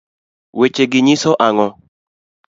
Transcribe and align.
weche 0.59 0.83
gi 0.91 0.99
onyiso 1.01 1.31
ang'o? 1.47 1.67